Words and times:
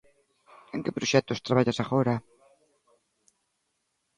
En 0.73 0.79
que 0.83 0.95
proxectos 0.97 1.43
traballas 1.47 1.79
agora? 1.83 2.15